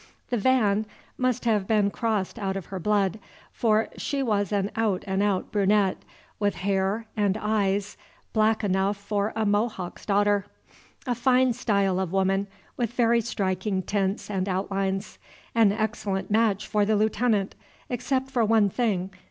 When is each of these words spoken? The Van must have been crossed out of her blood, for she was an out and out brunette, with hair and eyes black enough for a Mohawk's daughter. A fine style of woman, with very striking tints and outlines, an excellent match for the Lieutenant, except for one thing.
The 0.31 0.37
Van 0.37 0.87
must 1.15 1.45
have 1.45 1.67
been 1.67 1.91
crossed 1.91 2.39
out 2.39 2.57
of 2.57 2.65
her 2.73 2.79
blood, 2.79 3.19
for 3.51 3.87
she 3.97 4.23
was 4.23 4.51
an 4.51 4.71
out 4.75 5.03
and 5.05 5.21
out 5.21 5.51
brunette, 5.51 5.99
with 6.39 6.55
hair 6.55 7.05
and 7.15 7.37
eyes 7.39 7.97
black 8.33 8.63
enough 8.63 8.97
for 8.97 9.31
a 9.35 9.45
Mohawk's 9.45 10.07
daughter. 10.07 10.47
A 11.05 11.13
fine 11.13 11.53
style 11.53 11.99
of 11.99 12.11
woman, 12.13 12.47
with 12.77 12.93
very 12.93 13.21
striking 13.21 13.83
tints 13.83 14.27
and 14.31 14.49
outlines, 14.49 15.19
an 15.53 15.71
excellent 15.71 16.31
match 16.31 16.65
for 16.67 16.83
the 16.83 16.95
Lieutenant, 16.95 17.53
except 17.87 18.31
for 18.31 18.43
one 18.43 18.71
thing. 18.71 19.11